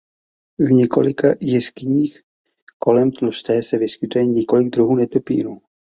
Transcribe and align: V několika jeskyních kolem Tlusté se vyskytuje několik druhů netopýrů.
V 0.59 0.71
několika 0.71 1.27
jeskyních 1.41 2.21
kolem 2.79 3.11
Tlusté 3.11 3.63
se 3.63 3.77
vyskytuje 3.77 4.25
několik 4.25 4.69
druhů 4.69 4.95
netopýrů. 4.95 5.61